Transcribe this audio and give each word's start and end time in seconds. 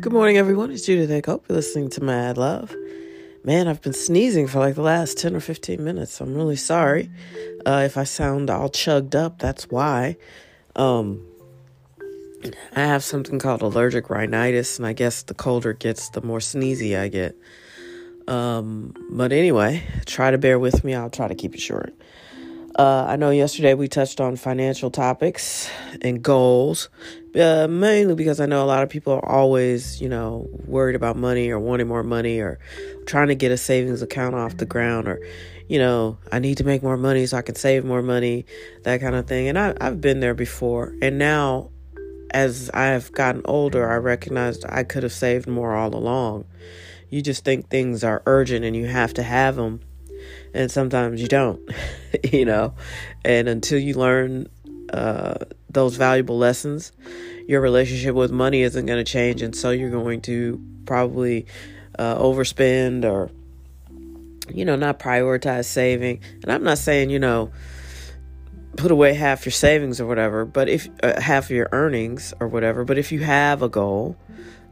Good 0.00 0.12
morning, 0.12 0.36
everyone. 0.36 0.70
It's 0.70 0.84
Judith 0.84 1.24
Hope. 1.24 1.46
You're 1.48 1.56
listening 1.56 1.88
to 1.90 2.02
Mad 2.02 2.36
Love. 2.36 2.74
Man, 3.44 3.66
I've 3.66 3.80
been 3.80 3.94
sneezing 3.94 4.46
for 4.46 4.58
like 4.58 4.74
the 4.74 4.82
last 4.82 5.16
10 5.16 5.34
or 5.34 5.40
15 5.40 5.82
minutes. 5.82 6.20
I'm 6.20 6.34
really 6.34 6.56
sorry. 6.56 7.10
Uh, 7.64 7.82
if 7.84 7.96
I 7.96 8.04
sound 8.04 8.50
all 8.50 8.68
chugged 8.68 9.16
up, 9.16 9.38
that's 9.38 9.70
why. 9.70 10.16
Um, 10.76 11.26
I 12.74 12.80
have 12.80 13.04
something 13.04 13.38
called 13.38 13.62
allergic 13.62 14.10
rhinitis, 14.10 14.78
and 14.78 14.86
I 14.86 14.92
guess 14.92 15.22
the 15.22 15.34
colder 15.34 15.70
it 15.70 15.78
gets, 15.78 16.10
the 16.10 16.20
more 16.20 16.40
sneezy 16.40 16.98
I 16.98 17.08
get. 17.08 17.34
Um, 18.28 18.94
but 19.10 19.32
anyway, 19.32 19.82
try 20.04 20.30
to 20.30 20.38
bear 20.38 20.58
with 20.58 20.84
me. 20.84 20.94
I'll 20.94 21.10
try 21.10 21.26
to 21.26 21.34
keep 21.34 21.54
it 21.54 21.60
short. 21.60 21.94
Uh, 22.78 23.06
I 23.08 23.16
know 23.16 23.30
yesterday 23.30 23.72
we 23.72 23.88
touched 23.88 24.20
on 24.20 24.36
financial 24.36 24.90
topics 24.90 25.70
and 26.02 26.22
goals, 26.22 26.90
uh, 27.34 27.66
mainly 27.70 28.14
because 28.14 28.38
I 28.38 28.44
know 28.44 28.62
a 28.62 28.66
lot 28.66 28.82
of 28.82 28.90
people 28.90 29.14
are 29.14 29.26
always, 29.26 29.98
you 29.98 30.10
know, 30.10 30.46
worried 30.66 30.94
about 30.94 31.16
money 31.16 31.48
or 31.48 31.58
wanting 31.58 31.88
more 31.88 32.02
money 32.02 32.38
or 32.38 32.58
trying 33.06 33.28
to 33.28 33.34
get 33.34 33.50
a 33.50 33.56
savings 33.56 34.02
account 34.02 34.34
off 34.34 34.58
the 34.58 34.66
ground 34.66 35.08
or, 35.08 35.18
you 35.68 35.78
know, 35.78 36.18
I 36.30 36.38
need 36.38 36.58
to 36.58 36.64
make 36.64 36.82
more 36.82 36.98
money 36.98 37.24
so 37.24 37.38
I 37.38 37.42
can 37.42 37.54
save 37.54 37.82
more 37.82 38.02
money, 38.02 38.44
that 38.82 39.00
kind 39.00 39.14
of 39.14 39.26
thing. 39.26 39.48
And 39.48 39.58
I, 39.58 39.74
I've 39.80 40.02
been 40.02 40.20
there 40.20 40.34
before. 40.34 40.94
And 41.00 41.18
now, 41.18 41.70
as 42.32 42.68
I've 42.74 43.10
gotten 43.12 43.40
older, 43.46 43.90
I 43.90 43.96
recognized 43.96 44.66
I 44.68 44.82
could 44.82 45.02
have 45.02 45.12
saved 45.12 45.48
more 45.48 45.74
all 45.74 45.96
along. 45.96 46.44
You 47.08 47.22
just 47.22 47.42
think 47.42 47.70
things 47.70 48.04
are 48.04 48.22
urgent 48.26 48.66
and 48.66 48.76
you 48.76 48.84
have 48.84 49.14
to 49.14 49.22
have 49.22 49.56
them 49.56 49.80
and 50.56 50.70
sometimes 50.70 51.20
you 51.20 51.28
don't, 51.28 51.60
you 52.32 52.44
know. 52.44 52.74
And 53.24 53.48
until 53.48 53.78
you 53.78 53.94
learn 53.94 54.48
uh, 54.92 55.34
those 55.68 55.96
valuable 55.96 56.38
lessons, 56.38 56.92
your 57.46 57.60
relationship 57.60 58.14
with 58.14 58.32
money 58.32 58.62
isn't 58.62 58.86
going 58.86 59.02
to 59.04 59.10
change, 59.10 59.42
and 59.42 59.54
so 59.54 59.70
you're 59.70 59.90
going 59.90 60.22
to 60.22 60.60
probably 60.86 61.46
uh, 61.98 62.16
overspend 62.18 63.04
or, 63.04 63.30
you 64.52 64.64
know, 64.64 64.76
not 64.76 64.98
prioritize 64.98 65.66
saving. 65.66 66.20
And 66.42 66.52
I'm 66.52 66.64
not 66.64 66.78
saying, 66.78 67.10
you 67.10 67.18
know, 67.18 67.52
put 68.76 68.90
away 68.90 69.14
half 69.14 69.44
your 69.44 69.52
savings 69.52 70.00
or 70.00 70.06
whatever, 70.06 70.44
but 70.44 70.68
if 70.68 70.88
uh, 71.02 71.20
half 71.20 71.44
of 71.44 71.50
your 71.50 71.68
earnings 71.72 72.34
or 72.40 72.48
whatever, 72.48 72.84
but 72.84 72.98
if 72.98 73.12
you 73.12 73.20
have 73.20 73.62
a 73.62 73.68
goal, 73.68 74.16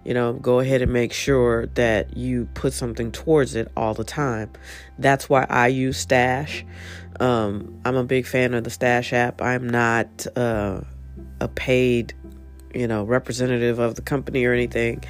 you 0.05 0.15
know, 0.15 0.35
go 0.35 0.61
ahead 0.61 0.83
and 0.83 0.93
make 0.93 1.13
sure 1.13 1.67
that 1.75 2.17
you 2.17 2.49
put 2.55 2.73
something 2.73 3.11
towards 3.11 3.55
it 3.55 3.71
all 3.77 3.95
the 3.95 4.05
time. 4.05 4.51
That's 4.99 5.29
why 5.29 5.47
I 5.49 5.69
use 5.69 5.99
Stash. 5.99 6.65
Um, 7.21 7.81
I'm 7.85 7.97
a 7.97 8.05
big 8.05 8.27
fan 8.27 8.55
of 8.55 8.65
the 8.65 8.71
Stash 8.71 9.13
app. 9.13 9.41
I'm 9.41 9.69
not 9.69 10.27
uh, 10.37 10.83
a 11.41 11.49
paid, 11.49 12.13
you 12.75 12.87
know, 12.87 13.05
representative 13.05 13.79
of 13.79 13.95
the 13.95 14.03
company 14.03 14.45
or 14.45 14.53
anything. 14.53 15.05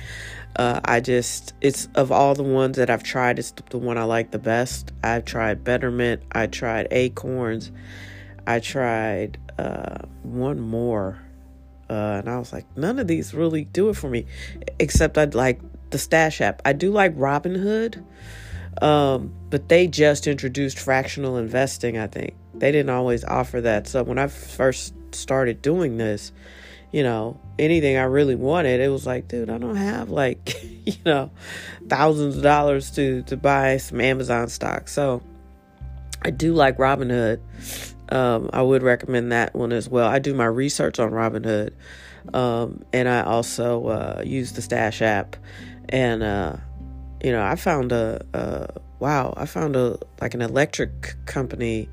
Uh, 0.56 0.80
I 0.84 1.00
just, 1.00 1.52
it's 1.60 1.88
of 1.96 2.12
all 2.12 2.34
the 2.34 2.44
ones 2.44 2.76
that 2.76 2.88
I've 2.88 3.02
tried, 3.02 3.40
it's 3.40 3.52
the 3.70 3.78
one 3.78 3.98
I 3.98 4.04
like 4.04 4.30
the 4.30 4.38
best. 4.38 4.92
I've 5.02 5.24
tried 5.24 5.64
Betterment, 5.64 6.22
I 6.30 6.46
tried 6.46 6.86
Acorns, 6.92 7.72
I 8.46 8.60
tried 8.60 9.38
uh, 9.58 10.06
one 10.22 10.60
more 10.60 11.20
uh, 11.88 12.20
and 12.20 12.28
I 12.28 12.38
was 12.38 12.52
like, 12.52 12.64
none 12.76 12.98
of 12.98 13.06
these 13.06 13.34
really 13.34 13.64
do 13.64 13.88
it 13.90 13.94
for 13.94 14.08
me, 14.08 14.26
except 14.78 15.18
I'd 15.18 15.34
like 15.34 15.60
the 15.90 15.98
Stash 15.98 16.40
app. 16.40 16.62
I 16.64 16.72
do 16.72 16.90
like 16.90 17.16
Robinhood, 17.16 18.02
um, 18.82 19.32
but 19.50 19.68
they 19.68 19.86
just 19.86 20.26
introduced 20.26 20.78
fractional 20.78 21.36
investing. 21.36 21.98
I 21.98 22.06
think 22.06 22.34
they 22.54 22.72
didn't 22.72 22.90
always 22.90 23.24
offer 23.24 23.60
that. 23.60 23.86
So 23.86 24.02
when 24.02 24.18
I 24.18 24.28
first 24.28 24.94
started 25.12 25.62
doing 25.62 25.96
this, 25.96 26.32
you 26.90 27.02
know, 27.02 27.40
anything 27.58 27.96
I 27.96 28.04
really 28.04 28.36
wanted, 28.36 28.80
it 28.80 28.88
was 28.88 29.06
like, 29.06 29.28
dude, 29.28 29.50
I 29.50 29.58
don't 29.58 29.76
have 29.76 30.10
like, 30.10 30.62
you 30.86 30.96
know, 31.04 31.30
thousands 31.88 32.36
of 32.36 32.42
dollars 32.42 32.90
to 32.92 33.22
to 33.24 33.36
buy 33.36 33.76
some 33.78 34.00
Amazon 34.00 34.48
stock. 34.48 34.88
So 34.88 35.22
I 36.24 36.30
do 36.30 36.54
like 36.54 36.78
Robinhood. 36.78 37.40
Um, 38.10 38.48
I 38.52 38.62
would 38.62 38.82
recommend 38.82 39.32
that 39.32 39.54
one 39.54 39.72
as 39.72 39.88
well. 39.88 40.08
I 40.08 40.18
do 40.18 40.34
my 40.34 40.46
research 40.46 40.98
on 40.98 41.10
Robinhood, 41.10 41.72
um, 42.32 42.82
and 42.92 43.08
I 43.08 43.22
also 43.22 43.86
uh, 43.86 44.22
use 44.24 44.52
the 44.52 44.62
Stash 44.62 45.02
app. 45.02 45.36
And 45.88 46.22
uh, 46.22 46.56
you 47.22 47.30
know, 47.30 47.42
I 47.42 47.56
found 47.56 47.92
a, 47.92 48.24
a 48.32 48.80
wow, 48.98 49.34
I 49.36 49.46
found 49.46 49.76
a 49.76 49.98
like 50.20 50.34
an 50.34 50.42
electric 50.42 51.14
company. 51.26 51.88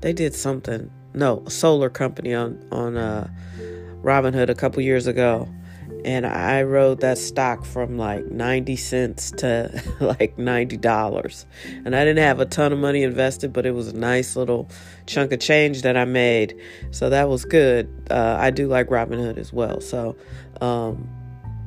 They 0.00 0.12
did 0.12 0.34
something, 0.34 0.90
no, 1.14 1.42
a 1.46 1.50
solar 1.50 1.90
company 1.90 2.34
on 2.34 2.62
on 2.70 2.96
uh, 2.96 3.28
Robinhood 4.02 4.50
a 4.50 4.54
couple 4.54 4.82
years 4.82 5.06
ago, 5.06 5.48
and 6.04 6.26
I 6.26 6.62
rode 6.62 7.00
that 7.00 7.18
stock 7.18 7.64
from 7.64 7.98
like 7.98 8.26
90 8.26 8.76
cents 8.76 9.30
to 9.32 9.82
like 10.00 10.36
$90. 10.36 11.44
And 11.84 11.94
I 11.94 12.04
didn't 12.04 12.24
have 12.24 12.40
a 12.40 12.46
ton 12.46 12.72
of 12.72 12.78
money 12.78 13.02
invested, 13.02 13.52
but 13.52 13.66
it 13.66 13.72
was 13.72 13.88
a 13.88 13.96
nice 13.96 14.36
little 14.36 14.68
chunk 15.06 15.32
of 15.32 15.40
change 15.40 15.82
that 15.82 15.96
I 15.96 16.04
made. 16.04 16.58
So 16.90 17.10
that 17.10 17.28
was 17.28 17.44
good. 17.44 17.88
Uh, 18.10 18.36
I 18.38 18.50
do 18.50 18.66
like 18.66 18.88
Robinhood 18.88 19.38
as 19.38 19.52
well. 19.52 19.80
So, 19.80 20.16
um, 20.60 21.08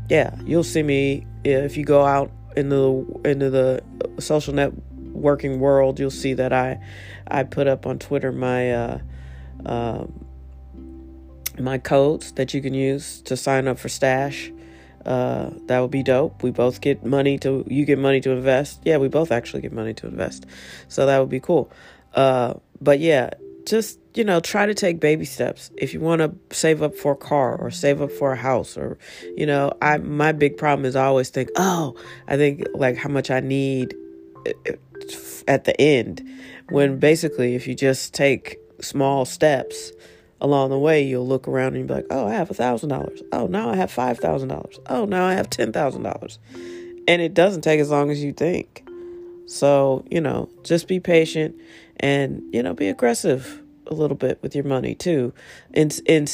yeah, 0.09 0.35
you'll 0.45 0.63
see 0.63 0.83
me 0.83 1.25
if 1.43 1.77
you 1.77 1.83
go 1.83 2.05
out 2.05 2.31
into 2.55 2.75
the, 2.75 3.29
into 3.29 3.49
the 3.49 3.83
social 4.19 4.53
networking 4.53 5.59
world, 5.59 5.99
you'll 5.99 6.11
see 6.11 6.33
that 6.35 6.53
I, 6.53 6.79
I 7.27 7.43
put 7.43 7.67
up 7.67 7.85
on 7.85 7.99
Twitter 7.99 8.31
my, 8.31 8.71
uh, 8.71 8.99
um, 9.65 10.22
my 11.59 11.77
codes 11.77 12.31
that 12.33 12.53
you 12.53 12.61
can 12.61 12.73
use 12.73 13.21
to 13.21 13.37
sign 13.37 13.67
up 13.67 13.77
for 13.79 13.89
Stash. 13.89 14.51
Uh, 15.05 15.49
that 15.65 15.79
would 15.79 15.91
be 15.91 16.03
dope. 16.03 16.43
We 16.43 16.51
both 16.51 16.79
get 16.79 17.05
money 17.05 17.37
to 17.39 17.65
you 17.67 17.85
get 17.85 17.99
money 17.99 18.21
to 18.21 18.31
invest. 18.31 18.81
Yeah, 18.85 18.97
we 18.97 19.09
both 19.09 19.31
actually 19.31 19.61
get 19.61 19.73
money 19.73 19.93
to 19.95 20.07
invest, 20.07 20.45
so 20.87 21.05
that 21.05 21.19
would 21.19 21.29
be 21.29 21.41
cool. 21.41 21.69
Uh, 22.13 22.53
but 22.79 22.99
yeah, 22.99 23.31
just 23.65 23.99
you 24.13 24.23
know, 24.23 24.39
try 24.39 24.65
to 24.65 24.73
take 24.73 24.99
baby 24.99 25.25
steps. 25.25 25.71
If 25.77 25.93
you 25.93 25.99
want 25.99 26.21
to 26.21 26.55
save 26.55 26.81
up 26.81 26.95
for 26.95 27.13
a 27.13 27.17
car 27.17 27.57
or 27.57 27.71
save 27.71 28.01
up 28.01 28.11
for 28.11 28.31
a 28.31 28.37
house, 28.37 28.77
or 28.77 28.97
you 29.35 29.45
know, 29.45 29.73
I 29.81 29.97
my 29.97 30.31
big 30.31 30.57
problem 30.57 30.85
is 30.85 30.95
I 30.95 31.05
always 31.05 31.29
think, 31.29 31.49
oh, 31.57 31.95
I 32.27 32.37
think 32.37 32.65
like 32.73 32.95
how 32.95 33.09
much 33.09 33.29
I 33.29 33.41
need 33.41 33.95
uh, 34.47 34.73
at 35.47 35.65
the 35.65 35.79
end, 35.81 36.25
when 36.69 36.99
basically 36.99 37.55
if 37.55 37.67
you 37.67 37.75
just 37.75 38.13
take 38.13 38.57
small 38.79 39.25
steps 39.25 39.91
along 40.43 40.69
the 40.69 40.77
way, 40.77 41.01
you'll 41.01 41.25
look 41.25 41.47
around 41.47 41.75
and 41.75 41.87
be 41.87 41.93
like, 41.93 42.05
oh, 42.11 42.27
I 42.27 42.33
have 42.33 42.51
a 42.51 42.53
thousand 42.53 42.89
dollars. 42.89 43.23
Oh, 43.31 43.47
now 43.47 43.69
I 43.69 43.77
have 43.77 43.89
five 43.89 44.19
thousand 44.19 44.49
dollars. 44.49 44.77
Oh, 44.87 45.05
now 45.05 45.25
I 45.25 45.33
have 45.33 45.49
ten 45.49 45.71
thousand 45.71 46.03
dollars. 46.03 46.37
And 47.07 47.21
it 47.21 47.33
doesn't 47.33 47.61
take 47.61 47.79
as 47.79 47.89
long 47.89 48.11
as 48.11 48.21
you 48.21 48.33
think. 48.33 48.85
So, 49.45 50.05
you 50.11 50.21
know, 50.21 50.49
just 50.63 50.87
be 50.87 50.99
patient 50.99 51.55
and, 51.99 52.43
you 52.53 52.61
know, 52.61 52.73
be 52.73 52.89
aggressive 52.89 53.61
a 53.87 53.93
little 53.93 54.15
bit 54.15 54.39
with 54.41 54.55
your 54.55 54.63
money 54.65 54.95
too. 54.95 55.33
And, 55.73 55.97
and 56.07 56.31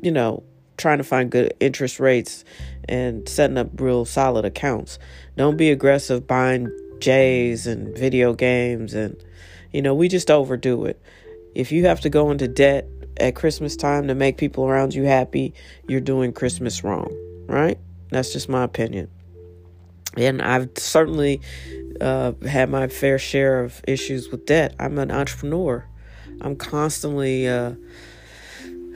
you 0.00 0.10
know, 0.10 0.42
trying 0.76 0.98
to 0.98 1.04
find 1.04 1.30
good 1.30 1.54
interest 1.60 1.98
rates 1.98 2.44
and 2.88 3.28
setting 3.28 3.58
up 3.58 3.80
real 3.80 4.04
solid 4.04 4.44
accounts. 4.44 4.98
Don't 5.36 5.56
be 5.56 5.70
aggressive 5.70 6.26
buying 6.26 6.70
J's 7.00 7.66
and 7.66 7.96
video 7.96 8.34
games 8.34 8.94
and, 8.94 9.16
you 9.72 9.82
know, 9.82 9.94
we 9.94 10.08
just 10.08 10.30
overdo 10.30 10.84
it. 10.84 11.00
If 11.54 11.72
you 11.72 11.86
have 11.86 12.00
to 12.02 12.10
go 12.10 12.30
into 12.30 12.48
debt 12.48 12.86
at 13.18 13.34
Christmas 13.34 13.76
time 13.76 14.08
to 14.08 14.14
make 14.14 14.38
people 14.38 14.66
around 14.66 14.94
you 14.94 15.04
happy, 15.04 15.54
you're 15.88 16.00
doing 16.00 16.32
Christmas 16.32 16.84
wrong, 16.84 17.14
right? 17.46 17.78
That's 18.10 18.32
just 18.32 18.48
my 18.48 18.64
opinion. 18.64 19.08
And 20.16 20.40
I've 20.40 20.70
certainly 20.76 21.40
uh, 22.00 22.32
had 22.46 22.70
my 22.70 22.88
fair 22.88 23.18
share 23.18 23.62
of 23.62 23.82
issues 23.86 24.30
with 24.30 24.46
debt. 24.46 24.74
I'm 24.78 24.98
an 24.98 25.10
entrepreneur. 25.10 25.84
I'm 26.40 26.56
constantly 26.56 27.48
uh, 27.48 27.74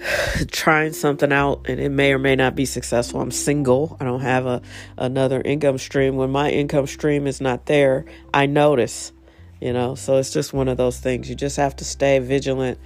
trying 0.51 0.93
something 0.93 1.33
out, 1.33 1.67
and 1.69 1.81
it 1.81 1.91
may 1.91 2.13
or 2.13 2.19
may 2.19 2.37
not 2.37 2.55
be 2.55 2.65
successful. 2.65 3.21
I'm 3.21 3.31
single. 3.31 3.97
I 4.01 4.05
don't 4.05 4.21
have 4.21 4.47
a 4.47 4.63
another 4.97 5.41
income 5.41 5.79
stream. 5.79 6.17
When 6.17 6.31
my 6.31 6.51
income 6.51 6.87
stream 6.87 7.27
is 7.27 7.41
not 7.41 7.67
there, 7.67 8.05
I 8.33 8.47
notice. 8.47 9.13
You 9.61 9.75
know, 9.75 9.95
so 9.95 10.17
it's 10.17 10.33
just 10.33 10.55
one 10.55 10.69
of 10.69 10.79
those 10.79 10.99
things. 11.01 11.29
You 11.29 11.35
just 11.35 11.59
have 11.59 11.77
to 11.77 11.85
stay 11.85 12.19
vigilant 12.19 12.79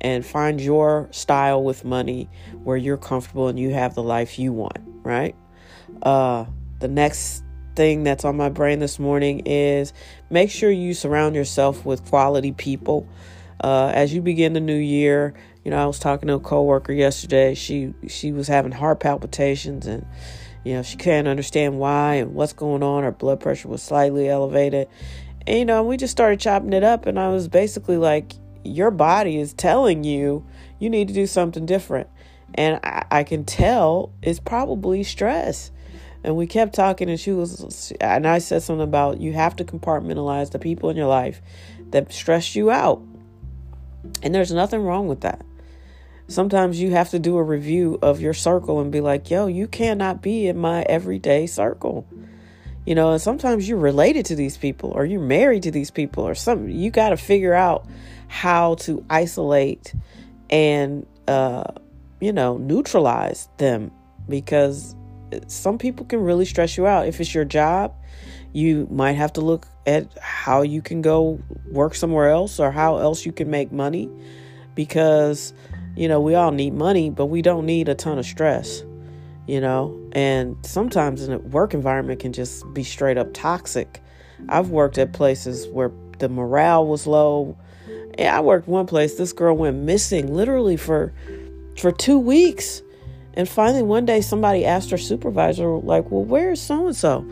and 0.00 0.24
find 0.24 0.60
your 0.60 1.08
style 1.10 1.62
with 1.62 1.84
money 1.84 2.28
where 2.64 2.76
you're 2.76 2.96
comfortable 2.96 3.48
and 3.48 3.58
you 3.58 3.70
have 3.70 3.94
the 3.94 4.02
life 4.02 4.38
you 4.38 4.52
want, 4.52 4.78
right? 5.02 5.34
Uh, 6.02 6.46
the 6.78 6.88
next 6.88 7.44
thing 7.76 8.02
that's 8.02 8.24
on 8.24 8.36
my 8.36 8.48
brain 8.48 8.78
this 8.78 8.98
morning 8.98 9.42
is 9.46 9.92
make 10.28 10.50
sure 10.50 10.70
you 10.70 10.94
surround 10.94 11.34
yourself 11.34 11.84
with 11.84 12.04
quality 12.06 12.52
people. 12.52 13.08
Uh, 13.62 13.92
as 13.94 14.12
you 14.12 14.22
begin 14.22 14.54
the 14.54 14.60
new 14.60 14.76
year, 14.76 15.34
you 15.64 15.70
know, 15.70 15.82
I 15.82 15.86
was 15.86 15.98
talking 15.98 16.28
to 16.28 16.34
a 16.34 16.40
coworker 16.40 16.92
yesterday. 16.92 17.54
She 17.54 17.92
she 18.08 18.32
was 18.32 18.48
having 18.48 18.72
heart 18.72 19.00
palpitations 19.00 19.86
and 19.86 20.06
you 20.64 20.74
know, 20.74 20.82
she 20.82 20.96
can't 20.96 21.28
understand 21.28 21.78
why 21.78 22.16
and 22.16 22.34
what's 22.34 22.52
going 22.52 22.82
on. 22.82 23.02
Her 23.02 23.12
blood 23.12 23.40
pressure 23.40 23.68
was 23.68 23.82
slightly 23.82 24.28
elevated. 24.28 24.88
And 25.46 25.58
you 25.58 25.64
know, 25.64 25.82
we 25.82 25.96
just 25.96 26.12
started 26.12 26.40
chopping 26.40 26.72
it 26.72 26.84
up 26.84 27.06
and 27.06 27.18
I 27.18 27.28
was 27.28 27.48
basically 27.48 27.96
like, 27.96 28.34
your 28.64 28.90
body 28.90 29.38
is 29.38 29.52
telling 29.52 30.04
you 30.04 30.46
you 30.78 30.90
need 30.90 31.08
to 31.08 31.14
do 31.14 31.26
something 31.26 31.66
different. 31.66 32.08
And 32.54 32.80
I, 32.82 33.04
I 33.10 33.24
can 33.24 33.44
tell 33.44 34.12
it's 34.22 34.40
probably 34.40 35.02
stress. 35.02 35.70
And 36.22 36.36
we 36.36 36.46
kept 36.46 36.74
talking, 36.74 37.08
and 37.08 37.18
she 37.18 37.30
was, 37.32 37.92
and 37.98 38.26
I 38.26 38.38
said 38.38 38.62
something 38.62 38.84
about 38.84 39.20
you 39.20 39.32
have 39.32 39.56
to 39.56 39.64
compartmentalize 39.64 40.50
the 40.50 40.58
people 40.58 40.90
in 40.90 40.96
your 40.96 41.06
life 41.06 41.40
that 41.90 42.12
stress 42.12 42.54
you 42.54 42.70
out. 42.70 43.02
And 44.22 44.34
there's 44.34 44.52
nothing 44.52 44.82
wrong 44.82 45.08
with 45.08 45.22
that. 45.22 45.42
Sometimes 46.28 46.80
you 46.80 46.90
have 46.90 47.10
to 47.10 47.18
do 47.18 47.38
a 47.38 47.42
review 47.42 47.98
of 48.02 48.20
your 48.20 48.34
circle 48.34 48.80
and 48.80 48.92
be 48.92 49.00
like, 49.00 49.30
yo, 49.30 49.46
you 49.46 49.66
cannot 49.66 50.22
be 50.22 50.46
in 50.46 50.58
my 50.58 50.82
everyday 50.82 51.46
circle. 51.46 52.06
You 52.86 52.94
know, 52.94 53.12
and 53.12 53.20
sometimes 53.20 53.68
you're 53.68 53.78
related 53.78 54.26
to 54.26 54.34
these 54.34 54.56
people 54.56 54.90
or 54.90 55.04
you're 55.04 55.20
married 55.20 55.64
to 55.64 55.70
these 55.70 55.90
people 55.90 56.26
or 56.26 56.34
something. 56.34 56.70
You 56.70 56.90
got 56.90 57.10
to 57.10 57.16
figure 57.16 57.54
out 57.54 57.86
how 58.28 58.76
to 58.76 59.04
isolate 59.10 59.94
and, 60.48 61.06
uh, 61.28 61.64
you 62.20 62.32
know, 62.32 62.56
neutralize 62.56 63.48
them 63.58 63.90
because 64.28 64.96
some 65.46 65.78
people 65.78 66.06
can 66.06 66.20
really 66.20 66.44
stress 66.44 66.76
you 66.76 66.86
out. 66.86 67.06
If 67.06 67.20
it's 67.20 67.34
your 67.34 67.44
job, 67.44 67.94
you 68.52 68.88
might 68.90 69.12
have 69.12 69.32
to 69.34 69.40
look 69.40 69.66
at 69.86 70.18
how 70.18 70.62
you 70.62 70.82
can 70.82 71.02
go 71.02 71.40
work 71.70 71.94
somewhere 71.94 72.30
else 72.30 72.58
or 72.58 72.70
how 72.70 72.98
else 72.98 73.24
you 73.24 73.32
can 73.32 73.50
make 73.50 73.70
money 73.70 74.08
because, 74.74 75.52
you 75.96 76.08
know, 76.08 76.20
we 76.20 76.34
all 76.34 76.50
need 76.50 76.74
money, 76.74 77.10
but 77.10 77.26
we 77.26 77.42
don't 77.42 77.66
need 77.66 77.88
a 77.88 77.94
ton 77.94 78.18
of 78.18 78.26
stress 78.26 78.82
you 79.50 79.60
know? 79.60 79.98
And 80.12 80.56
sometimes 80.64 81.24
in 81.24 81.32
a 81.32 81.38
work 81.38 81.74
environment 81.74 82.20
can 82.20 82.32
just 82.32 82.72
be 82.72 82.84
straight 82.84 83.18
up 83.18 83.34
toxic. 83.34 84.00
I've 84.48 84.70
worked 84.70 84.96
at 84.96 85.12
places 85.12 85.66
where 85.68 85.90
the 86.18 86.28
morale 86.28 86.86
was 86.86 87.06
low. 87.06 87.56
Yeah 88.16 88.36
i 88.36 88.40
worked 88.40 88.68
one 88.68 88.86
place 88.86 89.16
this 89.16 89.32
girl 89.32 89.56
went 89.56 89.78
missing 89.78 90.32
literally 90.32 90.76
for 90.76 91.12
for 91.78 91.90
two 91.90 92.18
weeks. 92.18 92.82
And 93.34 93.48
finally 93.48 93.82
one 93.82 94.04
day 94.04 94.20
somebody 94.20 94.64
asked 94.64 94.90
her 94.90 94.98
supervisor 94.98 95.68
like 95.78 96.10
well 96.10 96.24
where's 96.24 96.60
so 96.60 96.86
and 96.86 96.96
so 96.96 97.22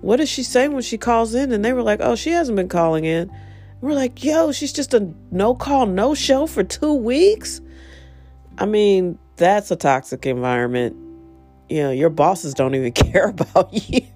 what 0.00 0.16
does 0.16 0.28
she 0.28 0.44
say 0.44 0.68
when 0.68 0.82
she 0.82 0.96
calls 0.96 1.34
in? 1.34 1.52
And 1.52 1.64
they 1.64 1.72
were 1.72 1.82
like 1.82 2.00
oh 2.00 2.16
she 2.16 2.30
hasn't 2.30 2.56
been 2.56 2.68
calling 2.68 3.04
in. 3.04 3.30
We're 3.82 3.92
like 3.92 4.24
yo 4.24 4.52
she's 4.52 4.72
just 4.72 4.94
a 4.94 5.12
no 5.30 5.54
call 5.54 5.84
no 5.84 6.14
show 6.14 6.46
for 6.46 6.64
two 6.64 6.94
weeks? 6.94 7.60
I 8.56 8.64
mean 8.64 9.18
that's 9.36 9.70
a 9.70 9.76
toxic 9.76 10.24
environment 10.24 11.07
you 11.68 11.82
know 11.82 11.90
your 11.90 12.10
bosses 12.10 12.54
don't 12.54 12.74
even 12.74 12.92
care 13.12 13.28
about 13.28 13.72
you. 13.90 14.06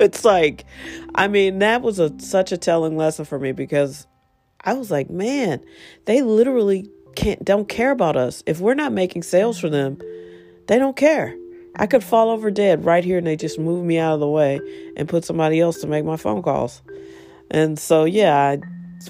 It's 0.00 0.24
like 0.24 0.64
i 1.14 1.28
mean 1.28 1.60
that 1.60 1.82
was 1.82 1.98
a 1.98 2.12
such 2.18 2.52
a 2.52 2.56
telling 2.56 2.96
lesson 2.96 3.24
for 3.24 3.38
me 3.38 3.52
because 3.52 4.06
i 4.64 4.72
was 4.72 4.90
like 4.90 5.10
man 5.10 5.60
they 6.06 6.22
literally 6.22 6.90
can't 7.14 7.44
don't 7.44 7.68
care 7.68 7.90
about 7.90 8.16
us. 8.16 8.42
If 8.46 8.60
we're 8.60 8.74
not 8.74 8.92
making 8.92 9.22
sales 9.22 9.58
for 9.58 9.68
them 9.68 9.98
they 10.66 10.78
don't 10.78 10.96
care. 10.96 11.36
I 11.76 11.86
could 11.86 12.04
fall 12.04 12.30
over 12.30 12.50
dead 12.50 12.84
right 12.84 13.04
here 13.04 13.18
and 13.18 13.26
they 13.26 13.36
just 13.36 13.58
move 13.58 13.84
me 13.84 13.98
out 13.98 14.14
of 14.14 14.20
the 14.20 14.28
way 14.28 14.60
and 14.96 15.08
put 15.08 15.24
somebody 15.24 15.58
else 15.60 15.80
to 15.80 15.86
make 15.86 16.04
my 16.04 16.16
phone 16.16 16.42
calls. 16.42 16.82
And 17.50 17.78
so 17.78 18.04
yeah 18.04 18.36
i 18.36 18.58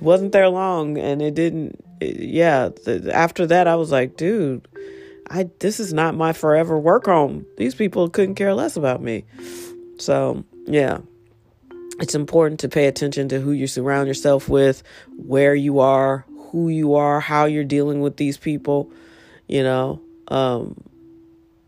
wasn't 0.00 0.32
there 0.32 0.48
long 0.48 0.96
and 0.96 1.20
it 1.20 1.34
didn't 1.34 1.78
yeah 2.00 2.70
after 3.12 3.46
that 3.46 3.68
i 3.68 3.76
was 3.76 3.92
like 3.92 4.16
dude 4.16 4.66
I 5.32 5.50
this 5.60 5.80
is 5.80 5.92
not 5.94 6.14
my 6.14 6.34
forever 6.34 6.78
work 6.78 7.06
home. 7.06 7.46
These 7.56 7.74
people 7.74 8.10
couldn't 8.10 8.34
care 8.34 8.54
less 8.54 8.76
about 8.76 9.02
me. 9.02 9.24
So, 9.98 10.44
yeah. 10.66 10.98
It's 12.00 12.14
important 12.14 12.60
to 12.60 12.68
pay 12.68 12.86
attention 12.86 13.28
to 13.28 13.40
who 13.40 13.52
you 13.52 13.66
surround 13.66 14.08
yourself 14.08 14.48
with, 14.48 14.82
where 15.16 15.54
you 15.54 15.78
are, 15.78 16.26
who 16.50 16.68
you 16.68 16.94
are, 16.94 17.20
how 17.20 17.44
you're 17.44 17.64
dealing 17.64 18.00
with 18.00 18.16
these 18.16 18.36
people, 18.36 18.90
you 19.48 19.62
know. 19.62 20.00
Um 20.28 20.76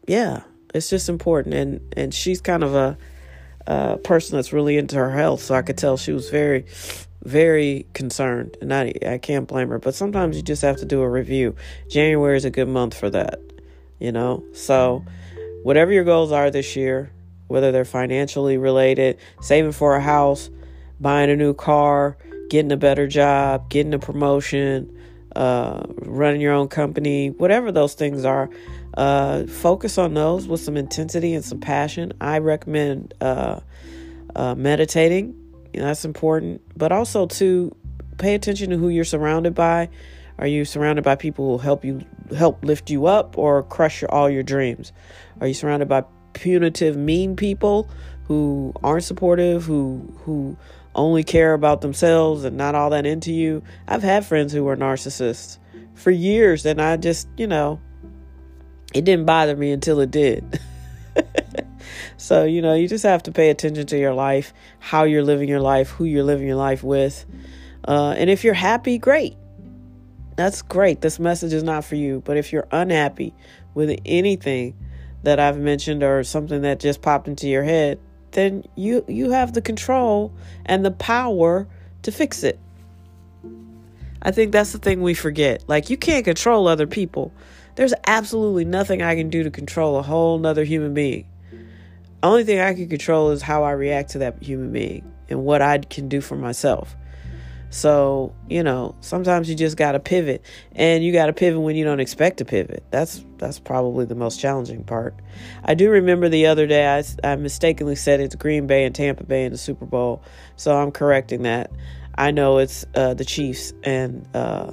yeah, 0.06 0.42
it's 0.74 0.90
just 0.90 1.08
important 1.08 1.54
and 1.54 1.94
and 1.96 2.12
she's 2.12 2.40
kind 2.40 2.62
of 2.62 2.74
a 2.74 2.98
a 3.66 3.96
person 3.96 4.36
that's 4.36 4.52
really 4.52 4.76
into 4.76 4.96
her 4.96 5.10
health, 5.10 5.40
so 5.40 5.54
I 5.54 5.62
could 5.62 5.78
tell 5.78 5.96
she 5.96 6.12
was 6.12 6.28
very 6.28 6.66
very 7.22 7.86
concerned 7.94 8.56
and 8.60 8.74
I, 8.74 8.92
I 9.06 9.16
can't 9.16 9.48
blame 9.48 9.70
her 9.70 9.78
but 9.78 9.94
sometimes 9.94 10.36
you 10.36 10.42
just 10.42 10.60
have 10.60 10.76
to 10.76 10.84
do 10.84 11.00
a 11.00 11.08
review 11.08 11.54
january 11.88 12.36
is 12.36 12.44
a 12.44 12.50
good 12.50 12.68
month 12.68 12.92
for 12.92 13.08
that 13.08 13.40
you 14.04 14.12
know? 14.12 14.44
So, 14.52 15.04
whatever 15.62 15.90
your 15.90 16.04
goals 16.04 16.30
are 16.30 16.50
this 16.50 16.76
year, 16.76 17.10
whether 17.48 17.72
they're 17.72 17.84
financially 17.84 18.58
related, 18.58 19.18
saving 19.40 19.72
for 19.72 19.96
a 19.96 20.00
house, 20.00 20.50
buying 21.00 21.30
a 21.30 21.36
new 21.36 21.54
car, 21.54 22.18
getting 22.50 22.70
a 22.70 22.76
better 22.76 23.06
job, 23.06 23.70
getting 23.70 23.94
a 23.94 23.98
promotion, 23.98 24.94
uh, 25.34 25.82
running 26.02 26.40
your 26.40 26.52
own 26.52 26.68
company, 26.68 27.30
whatever 27.30 27.72
those 27.72 27.94
things 27.94 28.24
are, 28.24 28.50
uh, 28.96 29.44
focus 29.46 29.96
on 29.98 30.14
those 30.14 30.46
with 30.46 30.60
some 30.60 30.76
intensity 30.76 31.34
and 31.34 31.44
some 31.44 31.60
passion. 31.60 32.12
I 32.20 32.38
recommend 32.38 33.14
uh, 33.20 33.60
uh 34.36 34.54
meditating. 34.54 35.40
That's 35.72 36.04
important, 36.04 36.60
but 36.76 36.92
also 36.92 37.26
to 37.26 37.74
pay 38.18 38.34
attention 38.34 38.70
to 38.70 38.76
who 38.76 38.90
you're 38.90 39.04
surrounded 39.04 39.54
by 39.54 39.88
are 40.38 40.46
you 40.46 40.64
surrounded 40.64 41.04
by 41.04 41.14
people 41.14 41.58
who 41.58 41.62
help 41.62 41.84
you 41.84 42.02
help 42.36 42.64
lift 42.64 42.90
you 42.90 43.06
up 43.06 43.38
or 43.38 43.62
crush 43.62 44.02
your, 44.02 44.10
all 44.10 44.28
your 44.28 44.42
dreams? 44.42 44.92
Are 45.40 45.46
you 45.46 45.54
surrounded 45.54 45.88
by 45.88 46.04
punitive, 46.32 46.96
mean 46.96 47.36
people 47.36 47.88
who 48.24 48.72
aren't 48.82 49.04
supportive, 49.04 49.64
who 49.64 50.12
who 50.24 50.56
only 50.94 51.22
care 51.22 51.54
about 51.54 51.80
themselves 51.80 52.44
and 52.44 52.56
not 52.56 52.74
all 52.74 52.90
that 52.90 53.06
into 53.06 53.32
you? 53.32 53.62
I've 53.86 54.02
had 54.02 54.26
friends 54.26 54.52
who 54.52 54.64
were 54.64 54.76
narcissists 54.76 55.58
for 55.94 56.10
years 56.10 56.66
and 56.66 56.82
I 56.82 56.96
just, 56.96 57.28
you 57.36 57.46
know, 57.46 57.80
it 58.92 59.04
didn't 59.04 59.26
bother 59.26 59.54
me 59.54 59.70
until 59.70 60.00
it 60.00 60.10
did. 60.10 60.60
so, 62.16 62.44
you 62.44 62.60
know, 62.60 62.74
you 62.74 62.88
just 62.88 63.04
have 63.04 63.22
to 63.24 63.32
pay 63.32 63.50
attention 63.50 63.86
to 63.86 63.98
your 63.98 64.14
life, 64.14 64.52
how 64.80 65.04
you're 65.04 65.22
living 65.22 65.48
your 65.48 65.60
life, 65.60 65.90
who 65.90 66.04
you're 66.04 66.24
living 66.24 66.46
your 66.46 66.56
life 66.56 66.82
with. 66.82 67.24
Uh, 67.86 68.14
and 68.16 68.30
if 68.30 68.42
you're 68.42 68.54
happy, 68.54 68.98
great 68.98 69.36
that's 70.36 70.62
great. 70.62 71.00
This 71.00 71.18
message 71.18 71.52
is 71.52 71.62
not 71.62 71.84
for 71.84 71.94
you. 71.94 72.22
But 72.24 72.36
if 72.36 72.52
you're 72.52 72.66
unhappy 72.70 73.34
with 73.74 73.98
anything 74.04 74.76
that 75.22 75.40
I've 75.40 75.58
mentioned 75.58 76.02
or 76.02 76.22
something 76.24 76.62
that 76.62 76.80
just 76.80 77.02
popped 77.02 77.28
into 77.28 77.48
your 77.48 77.64
head, 77.64 77.98
then 78.32 78.64
you 78.74 79.04
you 79.08 79.30
have 79.30 79.52
the 79.52 79.62
control 79.62 80.32
and 80.66 80.84
the 80.84 80.90
power 80.90 81.66
to 82.02 82.12
fix 82.12 82.42
it. 82.42 82.58
I 84.22 84.30
think 84.30 84.52
that's 84.52 84.72
the 84.72 84.78
thing 84.78 85.02
we 85.02 85.14
forget. 85.14 85.64
Like 85.68 85.90
you 85.90 85.96
can't 85.96 86.24
control 86.24 86.66
other 86.66 86.86
people. 86.86 87.32
There's 87.76 87.94
absolutely 88.06 88.64
nothing 88.64 89.02
I 89.02 89.16
can 89.16 89.30
do 89.30 89.42
to 89.42 89.50
control 89.50 89.98
a 89.98 90.02
whole 90.02 90.38
nother 90.38 90.64
human 90.64 90.94
being. 90.94 91.26
Only 92.22 92.44
thing 92.44 92.58
I 92.58 92.72
can 92.74 92.88
control 92.88 93.30
is 93.30 93.42
how 93.42 93.64
I 93.64 93.72
react 93.72 94.10
to 94.10 94.18
that 94.18 94.42
human 94.42 94.72
being 94.72 95.12
and 95.28 95.44
what 95.44 95.60
I 95.60 95.78
can 95.78 96.08
do 96.08 96.20
for 96.20 96.36
myself. 96.36 96.96
So, 97.74 98.32
you 98.48 98.62
know, 98.62 98.94
sometimes 99.00 99.50
you 99.50 99.56
just 99.56 99.76
got 99.76 99.92
to 99.92 100.00
pivot 100.00 100.44
and 100.76 101.02
you 101.02 101.12
got 101.12 101.26
to 101.26 101.32
pivot 101.32 101.60
when 101.60 101.74
you 101.74 101.84
don't 101.84 101.98
expect 101.98 102.36
to 102.36 102.44
pivot. 102.44 102.84
That's 102.92 103.24
that's 103.38 103.58
probably 103.58 104.04
the 104.04 104.14
most 104.14 104.38
challenging 104.38 104.84
part. 104.84 105.16
I 105.64 105.74
do 105.74 105.90
remember 105.90 106.28
the 106.28 106.46
other 106.46 106.68
day 106.68 106.86
I, 106.86 107.02
I 107.24 107.34
mistakenly 107.34 107.96
said 107.96 108.20
it's 108.20 108.36
Green 108.36 108.68
Bay 108.68 108.84
and 108.84 108.94
Tampa 108.94 109.24
Bay 109.24 109.44
in 109.44 109.50
the 109.50 109.58
Super 109.58 109.86
Bowl. 109.86 110.22
So 110.54 110.76
I'm 110.80 110.92
correcting 110.92 111.42
that. 111.42 111.72
I 112.16 112.30
know 112.30 112.58
it's 112.58 112.86
uh, 112.94 113.14
the 113.14 113.24
Chiefs 113.24 113.72
and 113.82 114.24
uh, 114.34 114.70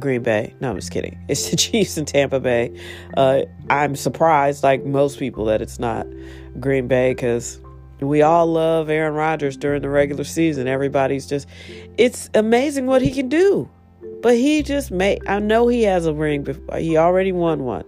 Green 0.00 0.24
Bay. 0.24 0.56
No, 0.58 0.70
I'm 0.70 0.76
just 0.76 0.90
kidding. 0.90 1.24
It's 1.28 1.50
the 1.50 1.56
Chiefs 1.56 1.98
and 1.98 2.08
Tampa 2.08 2.40
Bay. 2.40 2.76
Uh, 3.16 3.42
I'm 3.70 3.94
surprised, 3.94 4.64
like 4.64 4.84
most 4.84 5.20
people, 5.20 5.44
that 5.44 5.62
it's 5.62 5.78
not 5.78 6.04
Green 6.58 6.88
Bay 6.88 7.14
because 7.14 7.60
we 8.00 8.22
all 8.22 8.46
love 8.46 8.90
Aaron 8.90 9.14
Rodgers 9.14 9.56
during 9.56 9.82
the 9.82 9.88
regular 9.88 10.24
season. 10.24 10.68
Everybody's 10.68 11.26
just, 11.26 11.48
it's 11.96 12.30
amazing 12.34 12.86
what 12.86 13.02
he 13.02 13.10
can 13.10 13.28
do. 13.28 13.68
But 14.22 14.34
he 14.34 14.62
just 14.62 14.90
made, 14.90 15.26
I 15.26 15.38
know 15.38 15.68
he 15.68 15.82
has 15.84 16.06
a 16.06 16.14
ring, 16.14 16.42
before, 16.42 16.78
he 16.78 16.96
already 16.96 17.32
won 17.32 17.64
one. 17.64 17.84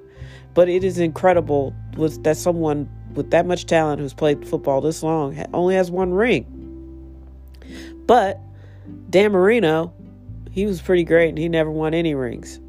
But 0.55 0.69
it 0.69 0.85
is 0.85 0.99
incredible 0.99 1.75
with 1.97 2.23
that 2.25 2.37
someone 2.37 2.89
with 3.15 3.31
that 3.31 3.47
much 3.47 3.67
talent 3.67 4.01
who's 4.01 4.15
played 4.15 4.47
football 4.47 4.81
this 4.81 5.03
long 5.03 5.45
only 5.53 5.75
has 5.75 5.91
one 5.91 6.13
ring. 6.13 6.47
But 8.07 8.41
Dan 9.11 9.33
Marino, 9.33 9.93
he 10.51 10.67
was 10.67 10.81
pretty 10.81 11.05
great 11.05 11.31
and 11.31 11.39
he 11.39 11.49
never 11.49 11.71
won 11.71 11.95
any 11.95 12.15
rings. 12.15 12.61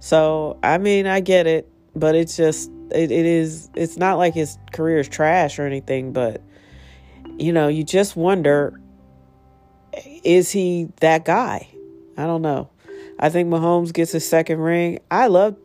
So, 0.00 0.58
I 0.62 0.78
mean, 0.78 1.06
I 1.06 1.20
get 1.20 1.46
it, 1.46 1.70
but 1.94 2.14
it's 2.14 2.36
just, 2.36 2.70
it, 2.90 3.10
it 3.10 3.26
is, 3.26 3.70
it's 3.74 3.96
not 3.96 4.18
like 4.18 4.34
his 4.34 4.58
career 4.72 4.98
is 4.98 5.08
trash 5.08 5.58
or 5.58 5.66
anything, 5.66 6.12
but 6.12 6.42
you 7.38 7.52
know, 7.52 7.68
you 7.68 7.84
just 7.84 8.16
wonder 8.16 8.78
is 10.24 10.50
he 10.50 10.88
that 11.00 11.24
guy? 11.24 11.68
I 12.16 12.24
don't 12.24 12.42
know. 12.42 12.68
I 13.18 13.30
think 13.30 13.48
Mahomes 13.48 13.92
gets 13.92 14.14
a 14.14 14.20
second 14.20 14.58
ring. 14.58 15.00
I 15.10 15.26
love 15.28 15.56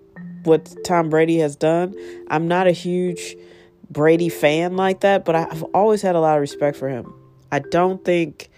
what 0.44 0.74
Tom 0.86 1.10
Brady 1.10 1.38
has 1.40 1.56
done. 1.56 1.96
I'm 2.30 2.48
not 2.48 2.68
a 2.68 2.72
huge 2.72 3.36
Brady 3.90 4.30
fan 4.30 4.76
like 4.76 5.02
that, 5.02 5.26
but 5.26 5.36
I've 5.36 5.64
always 5.74 6.02
had 6.02 6.16
a 6.16 6.20
lot 6.20 6.36
of 6.36 6.42
respect 6.42 6.78
for 6.78 6.90
him. 6.90 7.14
I 7.52 7.60
don't 7.60 8.04
think 8.04 8.50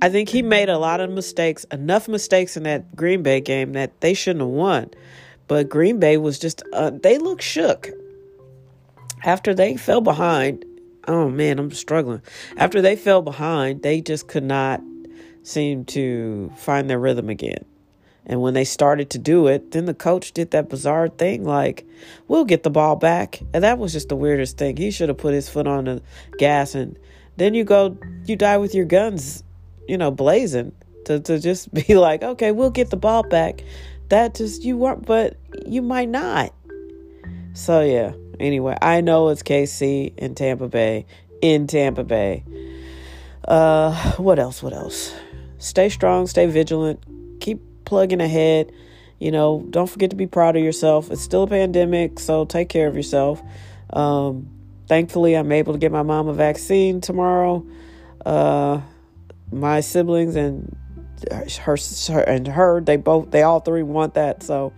I 0.00 0.08
think 0.08 0.28
he 0.28 0.42
made 0.42 0.68
a 0.68 0.78
lot 0.78 1.00
of 1.00 1.10
mistakes, 1.10 1.64
enough 1.72 2.08
mistakes 2.08 2.56
in 2.56 2.62
that 2.62 2.94
Green 2.94 3.22
Bay 3.22 3.40
game 3.40 3.72
that 3.72 4.00
they 4.00 4.14
shouldn't 4.14 4.42
have 4.42 4.48
won. 4.48 4.90
But 5.48 5.68
Green 5.68 5.98
Bay 5.98 6.16
was 6.16 6.38
just 6.38 6.62
uh, 6.72 6.90
they 6.90 7.18
looked 7.18 7.42
shook 7.42 7.88
after 9.24 9.54
they 9.54 9.76
fell 9.76 10.00
behind 10.00 10.64
oh 11.08 11.28
man, 11.28 11.58
I'm 11.58 11.72
struggling. 11.72 12.22
After 12.56 12.80
they 12.80 12.94
fell 12.94 13.22
behind, 13.22 13.82
they 13.82 14.00
just 14.00 14.28
could 14.28 14.44
not 14.44 14.80
seem 15.42 15.84
to 15.86 16.52
find 16.56 16.88
their 16.88 16.98
rhythm 16.98 17.28
again. 17.28 17.64
And 18.26 18.42
when 18.42 18.52
they 18.52 18.64
started 18.64 19.08
to 19.10 19.18
do 19.18 19.46
it, 19.46 19.70
then 19.70 19.86
the 19.86 19.94
coach 19.94 20.32
did 20.32 20.50
that 20.50 20.68
bizarre 20.68 21.08
thing 21.08 21.44
like, 21.44 21.86
we'll 22.28 22.44
get 22.44 22.62
the 22.62 22.70
ball 22.70 22.94
back. 22.94 23.40
And 23.54 23.64
that 23.64 23.78
was 23.78 23.94
just 23.94 24.10
the 24.10 24.16
weirdest 24.16 24.58
thing. 24.58 24.76
He 24.76 24.90
should 24.90 25.08
have 25.08 25.16
put 25.16 25.32
his 25.32 25.48
foot 25.48 25.66
on 25.66 25.86
the 25.86 26.02
gas 26.36 26.74
and 26.74 26.98
then 27.38 27.54
you 27.54 27.64
go, 27.64 27.96
you 28.26 28.36
die 28.36 28.58
with 28.58 28.74
your 28.74 28.84
guns, 28.84 29.42
you 29.88 29.96
know, 29.96 30.10
blazing 30.10 30.72
to, 31.06 31.20
to 31.20 31.38
just 31.38 31.72
be 31.86 31.94
like, 31.94 32.22
okay, 32.22 32.52
we'll 32.52 32.70
get 32.70 32.90
the 32.90 32.96
ball 32.96 33.22
back. 33.22 33.64
That 34.10 34.34
just, 34.34 34.62
you 34.62 34.76
weren't, 34.76 35.06
but 35.06 35.38
you 35.66 35.80
might 35.80 36.10
not. 36.10 36.52
So 37.54 37.80
yeah, 37.80 38.12
anyway, 38.40 38.76
I 38.80 39.00
know 39.00 39.28
it's 39.28 39.42
KC 39.42 40.16
in 40.16 40.34
Tampa 40.34 40.68
Bay, 40.68 41.06
in 41.40 41.66
Tampa 41.66 42.04
Bay. 42.04 42.44
Uh, 43.46 44.12
what 44.16 44.38
else? 44.38 44.62
What 44.62 44.72
else? 44.72 45.14
Stay 45.58 45.88
strong, 45.88 46.26
stay 46.26 46.46
vigilant, 46.46 47.02
keep 47.40 47.60
plugging 47.84 48.20
ahead. 48.20 48.72
You 49.18 49.32
know, 49.32 49.66
don't 49.70 49.88
forget 49.88 50.10
to 50.10 50.16
be 50.16 50.26
proud 50.26 50.56
of 50.56 50.62
yourself. 50.62 51.10
It's 51.10 51.22
still 51.22 51.44
a 51.44 51.46
pandemic, 51.46 52.20
so 52.20 52.44
take 52.44 52.68
care 52.68 52.86
of 52.86 52.94
yourself. 52.94 53.42
Um, 53.92 54.48
thankfully, 54.86 55.34
I'm 55.34 55.50
able 55.50 55.72
to 55.72 55.78
get 55.78 55.90
my 55.90 56.02
mom 56.02 56.28
a 56.28 56.34
vaccine 56.34 57.00
tomorrow. 57.00 57.66
Uh, 58.24 58.80
my 59.50 59.80
siblings 59.80 60.36
and 60.36 60.76
her, 61.30 61.76
her 62.08 62.20
and 62.20 62.46
her, 62.46 62.80
they 62.80 62.96
both, 62.96 63.30
they 63.30 63.42
all 63.42 63.60
three 63.60 63.82
want 63.82 64.14
that. 64.14 64.42
So, 64.42 64.72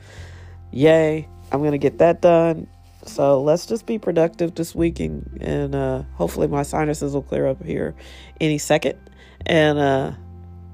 yay! 0.71 1.29
I'm 1.53 1.63
gonna 1.63 1.79
get 1.79 1.99
that 1.99 2.23
done. 2.23 2.69
So 3.07 3.43
let's 3.43 3.67
just 3.67 3.87
be 3.87 3.99
productive 3.99 4.55
this 4.55 4.75
week, 4.75 5.01
and, 5.01 5.39
and 5.41 5.75
uh, 5.75 6.03
hopefully 6.15 6.49
my 6.49 6.63
sinuses 6.63 7.15
will 7.15 7.23
clear 7.23 7.47
up 7.47 7.65
here 7.65 7.95
any 8.41 8.59
second. 8.59 8.99
And 9.47 9.79
uh, 9.79 10.13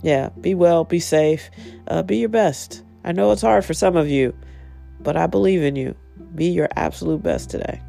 yeah, 0.03 0.31
be 0.41 0.55
well, 0.55 0.85
be 0.85 0.99
safe, 0.99 1.51
uh, 1.87 2.03
be 2.03 2.19
your 2.19 2.29
best. 2.29 2.83
I 3.05 3.13
know 3.13 3.31
it's 3.31 3.43
hard 3.43 3.65
for 3.65 3.75
some 3.75 3.97
of 3.97 4.09
you, 4.09 4.35
but 5.01 5.17
I 5.17 5.27
believe 5.27 5.63
in 5.63 5.77
you. 5.77 5.95
Be 6.35 6.47
your 6.47 6.69
absolute 6.77 7.23
best 7.23 7.51
today. 7.51 7.81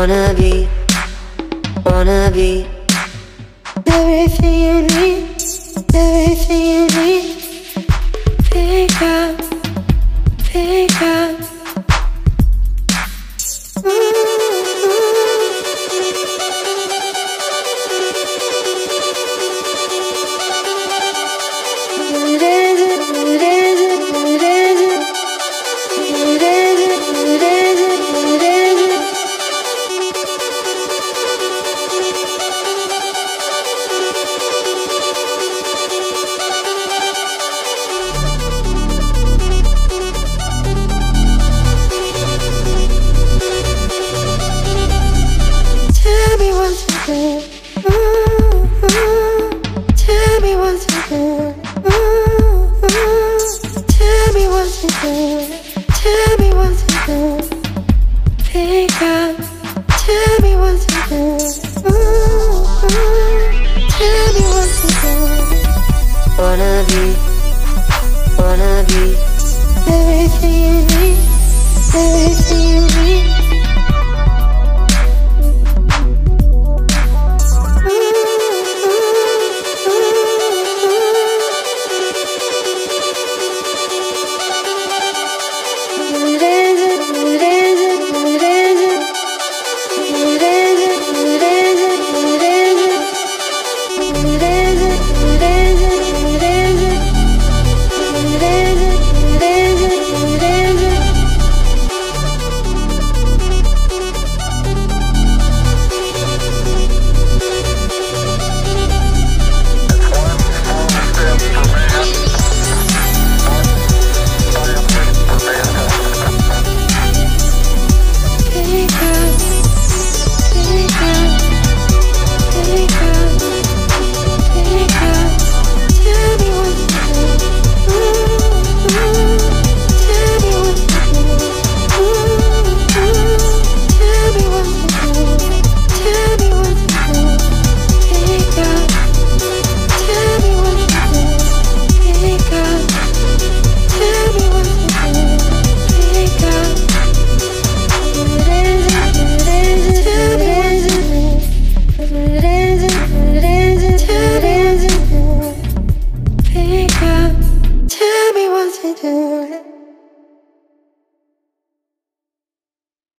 Wanna 0.00 0.32
be, 0.32 0.66
wanna 1.84 2.30
be 2.32 2.66
everything 3.86 4.54
you 4.54 4.80
need, 4.96 5.28
everything 5.92 6.62
you 6.62 6.86
need. 6.86 7.39